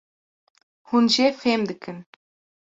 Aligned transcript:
hûn 0.89 1.05
jê 1.13 1.27
fehm 1.41 1.61
dikin 1.69 1.97